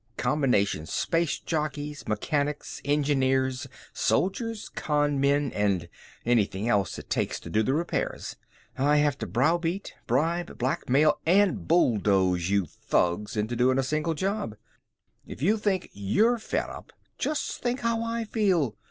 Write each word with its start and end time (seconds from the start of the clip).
Combination 0.17 0.87
space 0.87 1.37
jockeys, 1.37 2.07
mechanics, 2.07 2.81
engineers, 2.83 3.67
soldiers, 3.93 4.67
con 4.69 5.19
men 5.21 5.51
and 5.53 5.87
anything 6.25 6.67
else 6.67 6.97
it 6.97 7.07
takes 7.07 7.39
to 7.39 7.51
do 7.51 7.61
the 7.61 7.75
repairs. 7.75 8.35
I 8.79 8.97
have 8.97 9.15
to 9.19 9.27
browbeat, 9.27 9.93
bribe, 10.07 10.57
blackmail 10.57 11.19
and 11.27 11.67
bulldoze 11.67 12.49
you 12.49 12.65
thugs 12.65 13.37
into 13.37 13.55
doing 13.55 13.77
a 13.77 13.83
simple 13.83 14.15
job. 14.15 14.55
If 15.27 15.43
you 15.43 15.55
think 15.55 15.87
you're 15.93 16.39
fed 16.39 16.71
up, 16.71 16.91
just 17.19 17.61
think 17.61 17.81
how 17.81 18.01
I 18.03 18.23
feel. 18.23 18.75